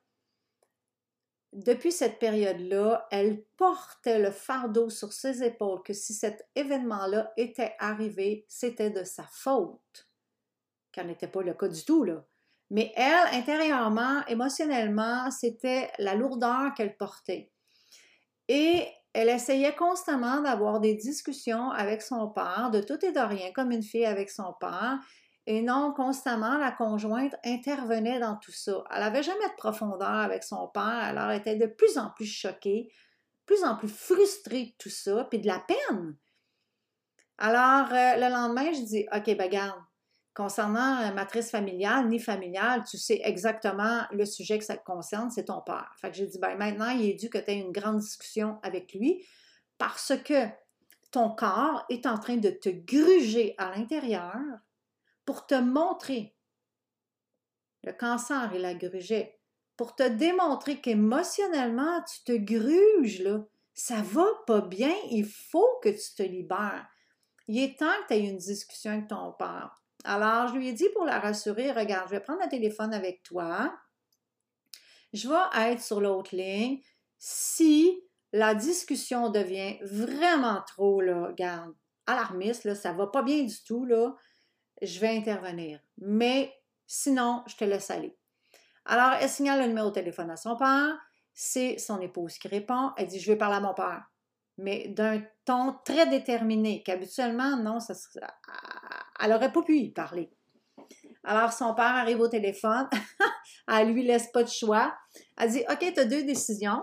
depuis 1.52 1.90
cette 1.90 2.20
période-là, 2.20 3.08
elle 3.10 3.42
portait 3.56 4.20
le 4.20 4.30
fardeau 4.30 4.88
sur 4.88 5.12
ses 5.12 5.42
épaules 5.42 5.82
que 5.82 5.92
si 5.92 6.14
cet 6.14 6.48
événement-là 6.54 7.32
était 7.36 7.74
arrivé, 7.80 8.44
c'était 8.48 8.90
de 8.90 9.02
sa 9.02 9.24
faute. 9.24 10.09
Qui 10.92 11.04
n'était 11.04 11.28
pas 11.28 11.42
le 11.42 11.54
cas 11.54 11.68
du 11.68 11.84
tout, 11.84 12.04
là. 12.04 12.24
Mais 12.70 12.92
elle, 12.94 13.38
intérieurement, 13.38 14.24
émotionnellement, 14.28 15.30
c'était 15.30 15.90
la 15.98 16.14
lourdeur 16.14 16.72
qu'elle 16.74 16.96
portait. 16.96 17.50
Et 18.46 18.86
elle 19.12 19.28
essayait 19.28 19.74
constamment 19.74 20.40
d'avoir 20.40 20.78
des 20.78 20.94
discussions 20.94 21.70
avec 21.72 22.00
son 22.00 22.28
père, 22.28 22.70
de 22.72 22.80
tout 22.80 23.04
et 23.04 23.10
de 23.10 23.20
rien, 23.20 23.50
comme 23.52 23.72
une 23.72 23.82
fille 23.82 24.06
avec 24.06 24.30
son 24.30 24.54
père, 24.60 25.00
et 25.46 25.62
non 25.62 25.92
constamment 25.92 26.58
la 26.58 26.70
conjointe 26.70 27.34
intervenait 27.44 28.20
dans 28.20 28.36
tout 28.36 28.52
ça. 28.52 28.84
Elle 28.92 29.00
n'avait 29.00 29.24
jamais 29.24 29.48
de 29.48 29.56
profondeur 29.56 30.08
avec 30.08 30.44
son 30.44 30.68
père, 30.68 30.82
alors 30.82 31.30
elle 31.30 31.40
était 31.40 31.56
de 31.56 31.66
plus 31.66 31.98
en 31.98 32.10
plus 32.10 32.26
choquée 32.26 32.92
plus 33.50 33.64
en 33.64 33.74
plus 33.74 33.88
frustrée 33.88 34.66
de 34.66 34.72
tout 34.78 34.90
ça, 34.90 35.26
puis 35.28 35.40
de 35.40 35.48
la 35.48 35.58
peine. 35.58 36.16
Alors, 37.36 37.92
euh, 37.92 38.14
le 38.14 38.32
lendemain, 38.32 38.72
je 38.72 38.82
dis, 38.82 39.06
OK, 39.12 39.36
ben 39.36 39.50
garde, 39.50 39.82
concernant 40.40 41.02
euh, 41.02 41.12
matrice 41.12 41.50
familiale 41.50 42.08
ni 42.08 42.18
familiale, 42.18 42.82
tu 42.88 42.96
sais 42.96 43.20
exactement 43.24 44.04
le 44.10 44.24
sujet 44.24 44.58
que 44.58 44.64
ça 44.64 44.78
te 44.78 44.84
concerne, 44.84 45.30
c'est 45.30 45.44
ton 45.44 45.60
père. 45.60 45.92
Fait 46.00 46.10
que 46.10 46.16
j'ai 46.16 46.26
dit, 46.26 46.38
ben 46.38 46.56
maintenant, 46.56 46.88
il 46.88 47.10
est 47.10 47.14
dû 47.14 47.28
que 47.28 47.36
tu 47.36 47.50
aies 47.50 47.58
une 47.58 47.72
grande 47.72 47.98
discussion 47.98 48.58
avec 48.62 48.94
lui 48.94 49.22
parce 49.76 50.14
que 50.24 50.46
ton 51.10 51.28
corps 51.28 51.84
est 51.90 52.06
en 52.06 52.16
train 52.16 52.38
de 52.38 52.48
te 52.48 52.70
gruger 52.70 53.54
à 53.58 53.70
l'intérieur 53.76 54.34
pour 55.26 55.46
te 55.46 55.56
montrer 55.56 56.34
le 57.84 57.92
cancer 57.92 58.50
et 58.54 58.58
la 58.58 58.72
grugeait, 58.72 59.38
pour 59.76 59.94
te 59.94 60.08
démontrer 60.08 60.80
qu'émotionnellement, 60.80 62.02
tu 62.04 62.24
te 62.24 62.32
gruges, 62.32 63.20
là. 63.20 63.44
Ça 63.74 64.00
va 64.02 64.26
pas 64.46 64.62
bien, 64.62 64.94
il 65.10 65.26
faut 65.26 65.80
que 65.82 65.90
tu 65.90 66.14
te 66.16 66.22
libères. 66.22 66.86
Il 67.46 67.62
est 67.62 67.78
temps 67.78 67.92
que 68.02 68.08
tu 68.08 68.14
aies 68.14 68.28
une 68.28 68.38
discussion 68.38 68.92
avec 68.92 69.08
ton 69.08 69.32
père. 69.32 69.80
Alors, 70.04 70.48
je 70.48 70.54
lui 70.54 70.68
ai 70.68 70.72
dit 70.72 70.88
pour 70.94 71.04
la 71.04 71.18
rassurer, 71.18 71.72
regarde, 71.72 72.08
je 72.08 72.16
vais 72.16 72.20
prendre 72.20 72.42
le 72.42 72.48
téléphone 72.48 72.94
avec 72.94 73.22
toi. 73.22 73.74
Je 75.12 75.28
vais 75.28 75.72
être 75.72 75.82
sur 75.82 76.00
l'autre 76.00 76.34
ligne. 76.34 76.80
Si 77.18 78.00
la 78.32 78.54
discussion 78.54 79.28
devient 79.28 79.78
vraiment 79.82 80.62
trop, 80.66 81.00
là, 81.00 81.34
alarmiste, 82.06 82.64
là, 82.64 82.74
ça 82.74 82.92
va 82.92 83.08
pas 83.08 83.22
bien 83.22 83.42
du 83.42 83.64
tout, 83.64 83.84
là, 83.84 84.14
je 84.80 85.00
vais 85.00 85.16
intervenir. 85.16 85.80
Mais 85.98 86.54
sinon, 86.86 87.42
je 87.46 87.56
te 87.56 87.64
laisse 87.64 87.90
aller. 87.90 88.16
Alors, 88.86 89.12
elle 89.20 89.28
signale 89.28 89.60
le 89.60 89.66
numéro 89.66 89.88
de 89.88 89.94
téléphone 89.94 90.30
à 90.30 90.36
son 90.36 90.56
père. 90.56 90.98
C'est 91.34 91.78
son 91.78 92.00
épouse 92.00 92.38
qui 92.38 92.48
répond. 92.48 92.92
Elle 92.96 93.06
dit 93.08 93.20
Je 93.20 93.30
vais 93.30 93.38
parler 93.38 93.56
à 93.56 93.60
mon 93.60 93.74
père. 93.74 94.04
Mais 94.56 94.88
d'un 94.88 95.22
ton 95.44 95.76
très 95.84 96.06
déterminé, 96.06 96.82
qu'habituellement, 96.82 97.56
non, 97.56 97.80
ça, 97.80 97.94
elle 99.22 99.30
n'aurait 99.30 99.52
pas 99.52 99.62
pu 99.62 99.76
y 99.76 99.90
parler. 99.90 100.30
Alors, 101.24 101.52
son 101.52 101.74
père 101.74 101.96
arrive 101.96 102.20
au 102.20 102.28
téléphone. 102.28 102.88
elle 103.68 103.92
lui 103.92 104.02
laisse 104.02 104.28
pas 104.32 104.42
de 104.42 104.48
choix. 104.48 104.94
Elle 105.36 105.50
dit 105.50 105.64
Ok, 105.70 105.92
tu 105.94 106.00
as 106.00 106.04
deux 106.04 106.22
décisions. 106.22 106.82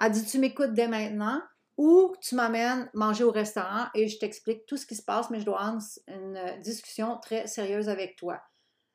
Elle 0.00 0.12
dit 0.12 0.24
Tu 0.24 0.38
m'écoutes 0.38 0.74
dès 0.74 0.88
maintenant 0.88 1.40
ou 1.78 2.14
tu 2.22 2.34
m'amènes 2.34 2.90
manger 2.94 3.24
au 3.24 3.30
restaurant 3.30 3.86
et 3.94 4.08
je 4.08 4.18
t'explique 4.18 4.64
tout 4.66 4.76
ce 4.76 4.86
qui 4.86 4.96
se 4.96 5.02
passe, 5.02 5.28
mais 5.30 5.40
je 5.40 5.44
dois 5.44 5.60
avoir 5.60 5.82
une 6.08 6.60
discussion 6.62 7.18
très 7.18 7.46
sérieuse 7.46 7.88
avec 7.88 8.16
toi. 8.16 8.40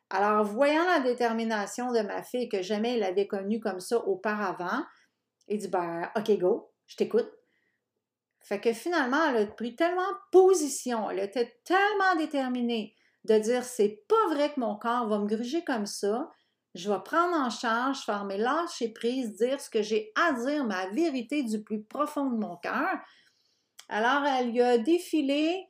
Alors, 0.09 0.43
voyant 0.43 0.83
la 0.85 0.99
détermination 0.99 1.93
de 1.93 2.01
ma 2.01 2.23
fille 2.23 2.49
que 2.49 2.61
jamais 2.61 2.97
elle 2.97 3.03
avait 3.03 3.27
connue 3.27 3.59
comme 3.59 3.79
ça 3.79 3.97
auparavant, 3.97 4.83
il 5.47 5.59
dit 5.59 5.67
Ben, 5.67 6.09
OK, 6.17 6.37
go, 6.37 6.71
je 6.87 6.97
t'écoute. 6.97 7.31
Fait 8.43 8.59
que 8.59 8.73
finalement, 8.73 9.23
elle 9.29 9.43
a 9.43 9.45
pris 9.45 9.75
tellement 9.75 10.01
position, 10.31 11.09
elle 11.09 11.19
était 11.19 11.59
tellement 11.63 12.15
déterminée 12.17 12.95
de 13.25 13.37
dire 13.37 13.63
c'est 13.63 14.03
pas 14.07 14.33
vrai 14.33 14.51
que 14.51 14.59
mon 14.59 14.75
corps 14.75 15.07
va 15.07 15.19
me 15.19 15.27
gruger 15.27 15.63
comme 15.63 15.85
ça, 15.85 16.31
je 16.73 16.91
vais 16.91 16.99
prendre 17.03 17.35
en 17.35 17.49
charge, 17.49 17.99
faire 17.99 18.25
mes 18.25 18.37
lâches 18.37 18.81
et 18.81 18.93
prises, 18.93 19.35
dire 19.35 19.59
ce 19.59 19.69
que 19.69 19.81
j'ai 19.81 20.11
à 20.15 20.33
dire, 20.33 20.63
ma 20.63 20.87
vérité 20.87 21.43
du 21.43 21.61
plus 21.63 21.83
profond 21.83 22.29
de 22.29 22.37
mon 22.37 22.55
cœur. 22.57 22.97
Alors, 23.89 24.25
elle 24.25 24.51
lui 24.51 24.61
a 24.61 24.77
défilé 24.77 25.67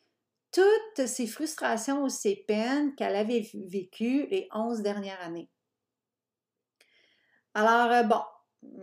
toutes 0.52 1.08
ses 1.08 1.26
frustrations 1.26 2.04
ou 2.04 2.10
ses 2.10 2.36
peines 2.48 2.94
qu'elle 2.96 3.16
avait 3.16 3.50
vécues 3.54 4.28
les 4.30 4.48
onze 4.54 4.82
dernières 4.82 5.22
années. 5.22 5.50
Alors, 7.54 7.92
euh, 7.92 8.04
bon, 8.04 8.22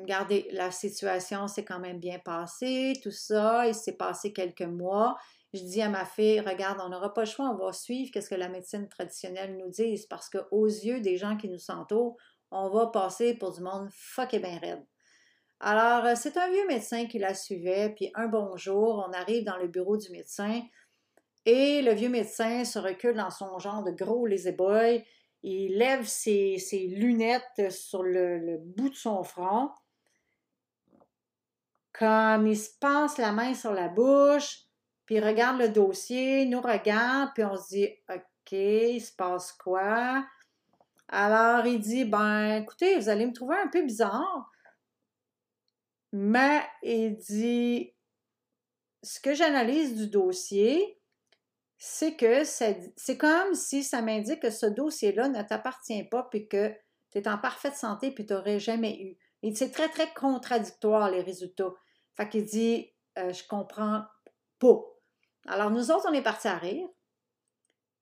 regardez, 0.00 0.49
la 0.52 0.70
situation 0.70 1.49
s'est 1.49 1.64
quand 1.64 1.78
même 1.78 1.99
bien 1.99 2.18
passée, 2.18 2.94
tout 3.02 3.11
ça, 3.11 3.66
il 3.66 3.75
s'est 3.75 3.97
passé 3.97 4.32
quelques 4.32 4.62
mois. 4.62 5.16
Je 5.54 5.62
dis 5.62 5.80
à 5.80 5.88
ma 5.88 6.04
fille, 6.04 6.40
regarde, 6.40 6.78
on 6.85 6.90
n'aura 6.90 7.14
pas 7.14 7.23
le 7.23 7.26
choix, 7.26 7.49
on 7.49 7.56
va 7.56 7.73
suivre 7.73 8.11
qu'est-ce 8.12 8.28
que 8.28 8.35
la 8.35 8.49
médecine 8.49 8.88
traditionnelle 8.88 9.56
nous 9.56 9.70
dit, 9.70 9.99
parce 10.11 10.28
qu'aux 10.28 10.66
yeux 10.66 11.00
des 11.00 11.16
gens 11.16 11.37
qui 11.37 11.49
nous 11.49 11.70
entourent, 11.70 12.16
on 12.50 12.68
va 12.68 12.88
passer 12.88 13.35
pour 13.35 13.52
du 13.52 13.62
monde 13.62 13.88
fuck 13.90 14.35
et 14.35 14.38
bien 14.38 14.58
raide. 14.58 14.85
Alors, 15.61 16.04
euh, 16.04 16.14
c'est 16.14 16.37
un 16.37 16.50
vieux 16.50 16.66
médecin 16.66 17.06
qui 17.06 17.18
la 17.18 17.35
suivait, 17.35 17.92
puis 17.94 18.11
un 18.14 18.26
bon 18.26 18.56
jour, 18.56 19.04
on 19.08 19.12
arrive 19.12 19.44
dans 19.44 19.56
le 19.56 19.68
bureau 19.68 19.97
du 19.97 20.11
médecin, 20.11 20.62
et 21.47 21.82
le 21.82 21.92
vieux 21.92 22.11
médecin 22.11 22.64
se 22.64 22.78
recule 22.78 23.14
dans 23.14 23.30
son 23.30 23.58
genre 23.58 23.82
de 23.82 23.90
gros 23.90 24.26
lazy 24.26 24.52
boy, 24.52 25.04
il 25.42 25.78
lève 25.78 26.04
ses, 26.07 26.59
lunettes 26.90 27.71
sur 27.71 28.02
le, 28.02 28.59
bout 28.59 28.90
de 28.90 28.95
son 28.95 29.23
front, 29.23 29.71
comme 31.92 32.47
il 32.47 32.57
se 32.57 32.71
passe 32.78 33.18
la 33.18 33.33
main 33.33 33.54
sur 33.54 33.73
la 33.73 33.88
bouche, 33.88 34.64
puis 35.04 35.16
il 35.16 35.25
regarde 35.25 35.59
le 35.59 35.68
dossier, 35.68 36.45
nous 36.47 36.61
regarde, 36.61 37.30
puis 37.35 37.45
on 37.45 37.57
se 37.57 37.68
dit 37.68 37.88
OK, 38.09 38.52
il 38.52 39.00
se 39.00 39.12
passe 39.12 39.52
quoi? 39.52 40.25
Alors 41.09 41.66
il 41.66 41.80
dit 41.80 42.04
Ben, 42.04 42.62
écoutez, 42.62 42.99
vous 42.99 43.09
allez 43.09 43.26
me 43.26 43.33
trouver 43.33 43.57
un 43.57 43.68
peu 43.68 43.83
bizarre, 43.83 44.50
mais 46.12 46.62
il 46.83 47.16
dit 47.16 47.95
Ce 49.02 49.18
que 49.21 49.35
j'analyse 49.35 49.97
du 49.97 50.09
dossier, 50.09 50.98
c'est 51.78 52.16
que 52.16 52.42
c'est 52.44 53.16
comme 53.16 53.54
si 53.54 53.85
ça 53.85 54.02
m'indique 54.02 54.42
que 54.42 54.50
ce 54.50 54.66
dossier-là 54.66 55.28
ne 55.28 55.42
t'appartient 55.42 56.04
pas, 56.04 56.25
puis 56.25 56.49
que 56.49 56.75
tu 57.12 57.18
es 57.18 57.28
en 57.28 57.38
parfaite 57.38 57.76
santé, 57.76 58.11
puis 58.11 58.26
tu 58.26 58.32
n'aurais 58.32 58.58
jamais 58.58 59.00
eu. 59.00 59.16
Et 59.42 59.54
c'est 59.54 59.70
très, 59.70 59.88
très 59.88 60.12
contradictoire, 60.12 61.11
les 61.11 61.23
résultats. 61.23 61.73
Fait 62.16 62.28
qu'il 62.28 62.44
dit, 62.44 62.92
euh, 63.18 63.32
je 63.32 63.47
comprends 63.47 64.02
pas. 64.58 64.80
Alors, 65.47 65.70
nous 65.70 65.92
autres, 65.92 66.06
on 66.08 66.12
est 66.12 66.23
partis 66.23 66.49
à 66.49 66.58
rire. 66.58 66.88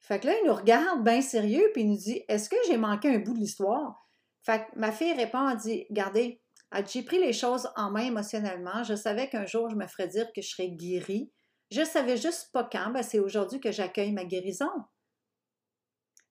Fait 0.01 0.21
que 0.21 0.27
là, 0.27 0.35
il 0.41 0.47
nous 0.47 0.55
regarde 0.55 1.05
bien 1.05 1.21
sérieux, 1.21 1.71
puis 1.75 1.83
il 1.83 1.91
nous 1.91 1.97
dit 1.97 2.23
Est-ce 2.29 2.49
que 2.49 2.57
j'ai 2.67 2.79
manqué 2.79 3.09
un 3.09 3.19
bout 3.19 3.35
de 3.35 3.39
l'histoire? 3.39 4.09
Fait 4.43 4.67
ma 4.77 4.93
fille 4.93 5.13
répond 5.13 5.49
Elle 5.49 5.57
dit 5.59 5.87
Regardez, 5.91 6.41
j'ai 6.89 7.03
pris 7.03 7.19
les 7.19 7.33
choses 7.33 7.69
en 7.77 7.91
main 7.91 8.05
émotionnellement. 8.05 8.85
Je 8.85 8.95
savais 8.95 9.29
qu'un 9.29 9.47
jour, 9.47 9.69
je 9.69 9.77
me 9.77 9.87
ferais 9.87 10.09
dire 10.09 10.27
que 10.35 10.43
je 10.43 10.49
serais 10.49 10.71
guérie. 10.71 11.33
Je 11.71 11.85
savais 11.85 12.17
juste 12.17 12.51
pas 12.53 12.65
quand. 12.65 12.91
Ben, 12.91 13.03
c'est 13.03 13.19
aujourd'hui 13.19 13.61
que 13.61 13.73
j'accueille 13.73 14.13
ma 14.13 14.25
guérison. 14.25 14.71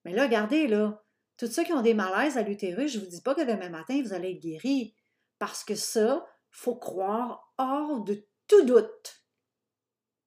Mais 0.03 0.13
là, 0.13 0.23
regardez, 0.23 0.67
là, 0.67 1.03
tous 1.37 1.47
ceux 1.47 1.63
qui 1.63 1.73
ont 1.73 1.81
des 1.81 1.93
malaises 1.93 2.37
à 2.37 2.43
l'utérus, 2.43 2.91
je 2.91 2.99
ne 2.99 3.03
vous 3.03 3.09
dis 3.09 3.21
pas 3.21 3.35
que 3.35 3.41
demain 3.41 3.69
matin, 3.69 4.01
vous 4.03 4.13
allez 4.13 4.31
être 4.31 4.41
guéri. 4.41 4.95
Parce 5.39 5.63
que 5.63 5.75
ça, 5.75 6.25
faut 6.49 6.75
croire 6.75 7.53
hors 7.57 8.03
de 8.03 8.25
tout 8.47 8.63
doute 8.63 9.25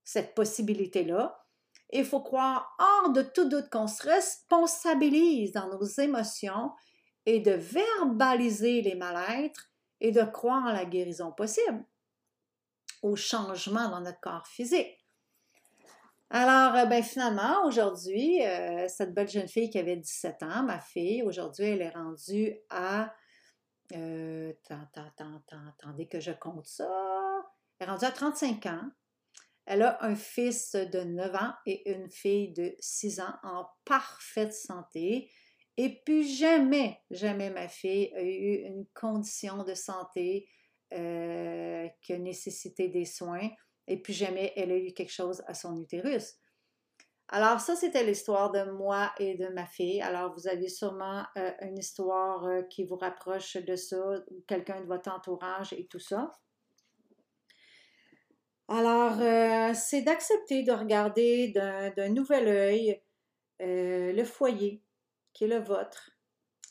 cette 0.05 0.35
possibilité-là. 0.35 1.45
Il 1.91 2.05
faut 2.05 2.21
croire 2.21 2.77
hors 2.79 3.13
de 3.13 3.23
tout 3.23 3.49
doute 3.49 3.71
qu'on 3.71 3.87
se 3.87 4.07
responsabilise 4.07 5.53
dans 5.53 5.69
nos 5.69 5.85
émotions 5.85 6.73
et 7.25 7.41
de 7.41 7.53
verbaliser 7.53 8.83
les 8.83 8.95
mal-êtres 8.95 9.71
et 10.01 10.13
de 10.13 10.23
croire 10.23 10.65
en 10.65 10.73
la 10.73 10.85
guérison 10.85 11.33
possible, 11.33 11.85
au 13.03 13.17
changement 13.17 13.89
dans 13.89 14.01
notre 14.01 14.21
corps 14.21 14.47
physique. 14.47 14.99
Alors, 16.31 16.77
euh, 16.77 16.85
ben 16.85 17.03
finalement, 17.03 17.65
aujourd'hui, 17.65 18.45
euh, 18.45 18.87
cette 18.89 19.15
belle 19.15 19.29
jeune 19.29 19.49
fille 19.49 19.71
qui 19.71 19.79
avait 19.79 19.97
17 19.97 20.43
ans, 20.43 20.63
ma 20.63 20.79
fille, 20.79 21.23
aujourd'hui, 21.23 21.67
elle 21.67 21.83
est 21.83 21.91
rendue 21.91 22.55
à... 22.69 23.15
Euh, 23.95 24.53
attendez 24.69 26.07
que 26.07 26.21
je 26.21 26.33
compte 26.33 26.67
ça. 26.67 26.91
Elle 27.79 27.89
est 27.89 27.91
rendue 27.91 28.05
à 28.05 28.11
35 28.11 28.67
ans. 28.67 28.91
Elle 29.65 29.83
a 29.83 30.05
un 30.05 30.15
fils 30.15 30.73
de 30.73 31.01
9 31.01 31.35
ans 31.35 31.53
et 31.65 31.91
une 31.91 32.11
fille 32.11 32.53
de 32.53 32.75
6 32.79 33.21
ans 33.21 33.35
en 33.43 33.67
parfaite 33.87 34.53
santé. 34.53 35.31
Et 35.79 36.03
puis 36.05 36.29
jamais, 36.37 37.01
jamais 37.11 37.49
ma 37.51 37.69
fille 37.69 38.13
a 38.15 38.23
eu 38.23 38.67
une 38.67 38.85
condition 38.95 39.65
de 39.65 39.75
santé 39.75 40.47
qui 40.91 42.13
a 42.13 42.19
nécessité 42.19 42.89
des 42.89 43.05
soins 43.05 43.49
et 43.89 44.01
puis 44.01 44.13
jamais 44.13 44.53
elle 44.57 44.71
a 44.71 44.77
eu 44.77 44.93
quelque 44.93 45.13
chose 45.13 45.43
à 45.47 45.55
son 45.55 45.77
utérus. 45.81 46.39
Alors 47.31 47.61
ça, 47.61 47.77
c'était 47.77 48.05
l'histoire 48.05 48.51
de 48.51 48.71
moi 48.71 49.13
et 49.19 49.35
de 49.35 49.49
ma 49.49 49.67
fille. 49.67 50.01
Alors 50.01 50.33
vous 50.35 50.49
avez 50.49 50.69
sûrement 50.69 51.25
euh, 51.37 51.51
une 51.61 51.77
histoire 51.77 52.45
euh, 52.47 52.63
qui 52.63 52.85
vous 52.85 52.97
rapproche 52.97 53.57
de 53.57 53.77
ça, 53.77 53.99
quelqu'un 54.47 54.81
de 54.81 54.87
votre 54.87 55.11
entourage 55.11 55.73
et 55.75 55.87
tout 55.87 55.99
ça. 55.99 56.33
Alors, 58.71 59.19
euh, 59.21 59.73
c'est 59.75 60.03
d'accepter 60.03 60.63
de 60.63 60.73
regarder 60.73 61.53
d'un 61.97 62.09
nouvel 62.11 62.49
œil 62.49 63.03
le 63.61 64.25
foyer 64.25 64.83
qui 65.33 65.45
est 65.45 65.49
le 65.49 65.59
vôtre, 65.59 66.11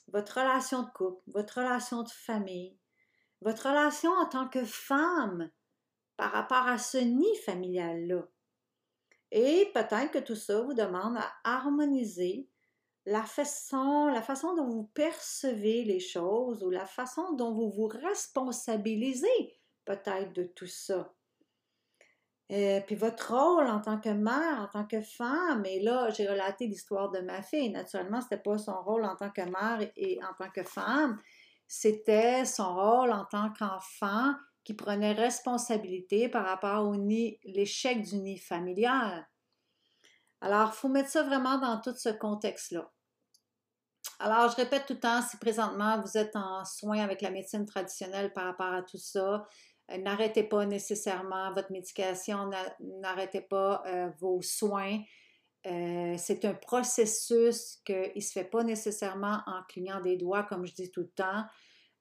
votre 0.07 0.39
relation 0.39 0.83
de 0.83 0.89
couple, 0.91 1.23
votre 1.27 1.57
relation 1.57 2.03
de 2.03 2.09
famille, 2.09 2.77
votre 3.41 3.69
relation 3.69 4.11
en 4.11 4.25
tant 4.25 4.47
que 4.47 4.63
femme 4.65 5.49
par 6.15 6.31
rapport 6.31 6.67
à 6.67 6.77
ce 6.77 6.97
nid 6.97 7.35
familial-là. 7.45 8.27
Et 9.31 9.69
peut-être 9.73 10.11
que 10.11 10.19
tout 10.19 10.35
ça 10.35 10.61
vous 10.61 10.73
demande 10.73 11.17
à 11.17 11.31
harmoniser 11.43 12.49
la 13.05 13.23
façon, 13.23 14.07
la 14.07 14.21
façon 14.21 14.55
dont 14.55 14.67
vous 14.67 14.89
percevez 14.93 15.83
les 15.83 15.99
choses 15.99 16.63
ou 16.63 16.69
la 16.69 16.85
façon 16.85 17.33
dont 17.33 17.53
vous 17.53 17.69
vous 17.69 17.87
responsabilisez 17.87 19.53
peut-être 19.85 20.33
de 20.33 20.43
tout 20.43 20.67
ça. 20.67 21.13
Euh, 22.51 22.79
puis 22.81 22.95
votre 22.95 23.33
rôle 23.33 23.67
en 23.67 23.81
tant 23.81 23.99
que 23.99 24.09
mère, 24.09 24.61
en 24.61 24.67
tant 24.67 24.85
que 24.85 25.01
femme, 25.01 25.65
et 25.65 25.81
là, 25.81 26.09
j'ai 26.09 26.27
relaté 26.27 26.67
l'histoire 26.67 27.11
de 27.11 27.19
ma 27.19 27.41
fille. 27.41 27.69
Naturellement, 27.69 28.21
ce 28.21 28.25
n'était 28.25 28.43
pas 28.43 28.57
son 28.57 28.81
rôle 28.83 29.03
en 29.03 29.15
tant 29.15 29.29
que 29.29 29.41
mère 29.41 29.89
et 29.97 30.19
en 30.23 30.33
tant 30.33 30.49
que 30.49 30.63
femme, 30.63 31.19
c'était 31.67 32.45
son 32.45 32.75
rôle 32.75 33.11
en 33.11 33.25
tant 33.25 33.51
qu'enfant 33.51 34.33
qui 34.63 34.73
prenait 34.73 35.13
responsabilité 35.13 36.29
par 36.29 36.45
rapport 36.45 36.87
au 36.87 36.95
nid, 36.95 37.39
l'échec 37.43 38.01
du 38.01 38.17
nid 38.17 38.37
familial. 38.37 39.27
Alors, 40.41 40.71
il 40.73 40.77
faut 40.77 40.89
mettre 40.89 41.09
ça 41.09 41.23
vraiment 41.23 41.57
dans 41.57 41.79
tout 41.81 41.95
ce 41.95 42.09
contexte-là. 42.09 42.91
Alors, 44.19 44.49
je 44.49 44.55
répète 44.55 44.85
tout 44.85 44.93
le 44.93 44.99
temps, 44.99 45.21
si 45.21 45.37
présentement 45.37 46.01
vous 46.01 46.17
êtes 46.17 46.35
en 46.35 46.65
soins 46.65 46.99
avec 46.99 47.21
la 47.21 47.29
médecine 47.29 47.65
traditionnelle 47.65 48.33
par 48.33 48.45
rapport 48.45 48.73
à 48.73 48.81
tout 48.81 48.97
ça, 48.97 49.47
euh, 49.91 49.97
n'arrêtez 49.97 50.43
pas 50.43 50.65
nécessairement 50.65 51.53
votre 51.53 51.71
médication, 51.71 52.49
n'arrêtez 52.79 53.41
pas 53.41 53.83
euh, 53.85 54.09
vos 54.19 54.41
soins. 54.41 54.99
Euh, 55.65 56.15
c'est 56.17 56.45
un 56.45 56.53
processus 56.53 57.81
qui 57.83 57.93
ne 58.15 58.21
se 58.21 58.31
fait 58.31 58.45
pas 58.45 58.63
nécessairement 58.63 59.41
en 59.47 59.63
clignant 59.67 59.99
des 60.01 60.15
doigts, 60.15 60.43
comme 60.43 60.65
je 60.65 60.73
dis 60.73 60.91
tout 60.91 61.01
le 61.01 61.09
temps. 61.09 61.43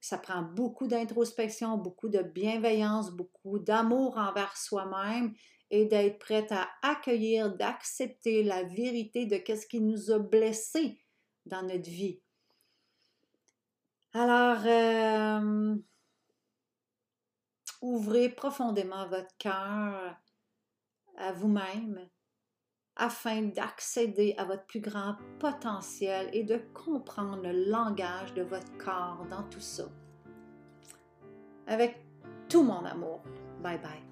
Ça 0.01 0.19
prend 0.19 0.43
beaucoup 0.43 0.87
d'introspection, 0.87 1.79
beaucoup 1.79 2.09
de 2.09 2.23
bienveillance, 2.23 3.11
beaucoup 3.11 3.59
d'amour 3.59 4.19
envers 4.19 4.57
soi-même 4.57 5.35
et 5.71 5.87
d'être 5.87 6.19
prête 6.19 6.53
à 6.53 6.69
accueillir, 6.83 7.57
d'accepter 7.57 8.45
la 8.45 8.63
vérité 8.63 9.27
de 9.27 9.37
ce 9.37 9.67
qui 9.67 9.81
nous 9.81 10.13
a 10.13 10.19
blessés 10.19 10.99
dans 11.45 11.63
notre 11.63 11.91
vie. 11.91 12.21
Alors, 14.13 14.63
euh, 14.65 15.77
ouvrez 17.81 18.29
profondément 18.29 19.09
votre 19.09 19.37
cœur 19.39 20.17
à 21.17 21.33
vous-même 21.33 22.09
afin 22.97 23.43
d'accéder 23.43 24.35
à 24.39 24.45
votre 24.45 24.65
plus 24.65 24.81
grand 24.81 25.17
potentiel 25.39 26.31
et 26.33 26.45
de 26.45 26.61
comprendre 26.73 27.43
le 27.43 27.71
langage 27.71 28.33
de 28.35 28.43
votre 28.43 28.77
corps 28.79 29.27
dans 29.31 29.43
tout 29.45 29.61
ça. 29.61 29.85
Avec 31.67 32.03
tout 32.49 32.63
mon 32.63 32.85
amour. 32.85 33.23
Bye 33.63 33.79
bye. 33.79 34.03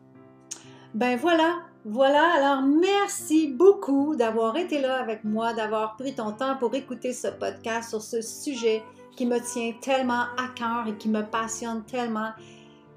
Ben 0.92 1.16
voilà, 1.16 1.60
voilà. 1.84 2.34
Alors 2.34 2.62
merci 2.62 3.48
beaucoup 3.48 4.16
d'avoir 4.16 4.56
été 4.56 4.80
là 4.80 5.00
avec 5.00 5.24
moi, 5.24 5.52
d'avoir 5.54 5.96
pris 5.96 6.14
ton 6.14 6.32
temps 6.32 6.56
pour 6.56 6.74
écouter 6.74 7.12
ce 7.12 7.28
podcast 7.28 7.90
sur 7.90 8.02
ce 8.02 8.20
sujet 8.20 8.82
qui 9.16 9.26
me 9.26 9.38
tient 9.38 9.72
tellement 9.80 10.24
à 10.36 10.48
cœur 10.54 10.86
et 10.88 10.96
qui 10.96 11.08
me 11.08 11.22
passionne 11.22 11.84
tellement. 11.84 12.30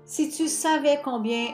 Si 0.05 0.29
tu 0.29 0.47
savais 0.47 0.99
combien 1.03 1.47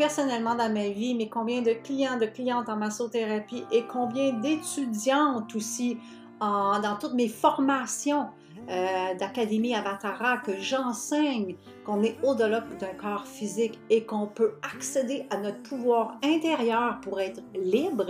personnellement 0.00 0.54
dans 0.54 0.72
ma 0.72 0.88
vie, 0.88 1.14
mais 1.14 1.28
combien 1.28 1.60
de 1.60 1.72
clients, 1.74 2.16
de 2.16 2.24
clientes 2.24 2.70
en 2.70 2.76
massothérapie 2.76 3.64
et 3.70 3.82
combien 3.82 4.32
d'étudiantes 4.32 5.54
aussi 5.54 5.98
dans 6.40 6.96
toutes 6.98 7.12
mes 7.12 7.28
formations 7.28 8.28
euh, 8.70 9.14
d'Académie 9.18 9.74
Avatara 9.74 10.38
que 10.38 10.58
j'enseigne 10.58 11.56
qu'on 11.84 12.02
est 12.02 12.16
au-delà 12.22 12.60
d'un 12.80 12.94
corps 12.98 13.26
physique 13.26 13.78
et 13.90 14.06
qu'on 14.06 14.26
peut 14.26 14.54
accéder 14.74 15.26
à 15.28 15.36
notre 15.36 15.62
pouvoir 15.64 16.16
intérieur 16.24 16.98
pour 17.02 17.20
être 17.20 17.42
libre, 17.54 18.06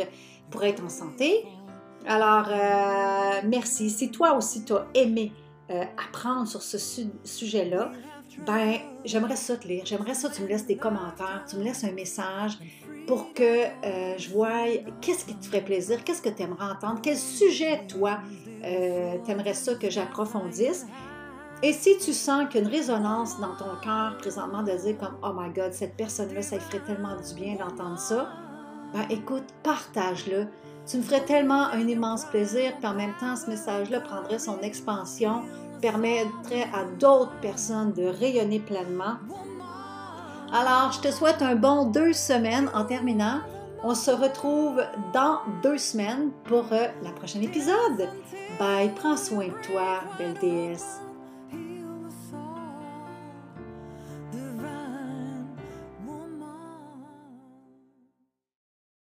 pour 0.52 0.62
être 0.62 0.84
en 0.84 0.88
santé. 0.88 1.44
Alors, 2.06 2.46
euh, 2.50 3.40
merci. 3.46 3.90
Si 3.90 4.12
toi 4.12 4.36
aussi 4.36 4.64
tu 4.64 4.74
as 4.74 4.86
aimé 4.94 5.32
euh, 5.70 5.82
apprendre 6.06 6.46
sur 6.46 6.62
ce 6.62 6.78
sujet-là, 7.24 7.90
ben, 8.38 8.78
j'aimerais 9.04 9.36
ça 9.36 9.56
te 9.56 9.66
lire. 9.66 9.84
J'aimerais 9.84 10.14
ça 10.14 10.28
que 10.28 10.34
tu 10.34 10.42
me 10.42 10.48
laisses 10.48 10.66
des 10.66 10.76
commentaires, 10.76 11.44
tu 11.48 11.56
me 11.56 11.64
laisses 11.64 11.84
un 11.84 11.92
message 11.92 12.58
pour 13.06 13.32
que 13.34 13.64
euh, 13.84 14.18
je 14.18 14.30
voie 14.30 14.66
qu'est-ce 15.00 15.24
qui 15.24 15.34
te 15.34 15.46
ferait 15.46 15.64
plaisir, 15.64 16.04
qu'est-ce 16.04 16.22
que 16.22 16.28
tu 16.28 16.42
aimerais 16.42 16.66
entendre, 16.66 17.00
quel 17.02 17.16
sujet, 17.16 17.86
toi, 17.88 18.18
euh, 18.64 19.16
tu 19.24 19.30
aimerais 19.30 19.54
ça 19.54 19.74
que 19.74 19.90
j'approfondisse. 19.90 20.86
Et 21.62 21.72
si 21.72 21.98
tu 21.98 22.12
sens 22.12 22.48
qu'une 22.48 22.66
résonance 22.66 23.38
dans 23.38 23.54
ton 23.56 23.76
cœur 23.82 24.16
présentement 24.18 24.62
de 24.62 24.72
dire 24.72 24.96
comme 24.96 25.16
Oh 25.22 25.32
my 25.34 25.52
God, 25.52 25.72
cette 25.72 25.96
personne-là, 25.96 26.40
ça 26.40 26.56
lui 26.56 26.64
ferait 26.64 26.84
tellement 26.84 27.16
du 27.16 27.34
bien 27.34 27.56
d'entendre 27.56 27.98
ça, 27.98 28.30
ben 28.94 29.04
écoute, 29.10 29.44
partage-le. 29.62 30.46
Tu 30.86 30.96
me 30.96 31.02
ferais 31.02 31.24
tellement 31.24 31.66
un 31.66 31.86
immense 31.86 32.24
plaisir, 32.24 32.72
puis 32.78 32.86
en 32.86 32.94
même 32.94 33.12
temps, 33.20 33.36
ce 33.36 33.48
message-là 33.48 34.00
prendrait 34.00 34.38
son 34.38 34.58
expansion 34.60 35.42
permettrait 35.80 36.68
à 36.74 36.84
d'autres 36.98 37.38
personnes 37.40 37.92
de 37.92 38.04
rayonner 38.04 38.60
pleinement. 38.60 39.16
Alors, 40.52 40.92
je 40.92 41.00
te 41.00 41.12
souhaite 41.12 41.42
un 41.42 41.54
bon 41.54 41.86
deux 41.86 42.12
semaines 42.12 42.70
en 42.74 42.84
terminant. 42.84 43.40
On 43.82 43.94
se 43.94 44.10
retrouve 44.10 44.82
dans 45.14 45.38
deux 45.62 45.78
semaines 45.78 46.30
pour 46.44 46.64
euh, 46.72 46.86
la 47.02 47.10
prochaine 47.10 47.42
épisode. 47.42 48.08
Bye, 48.58 48.90
prends 48.94 49.16
soin 49.16 49.46
de 49.46 49.66
toi, 49.66 50.00
belle 50.18 50.34
déesse. 50.34 51.00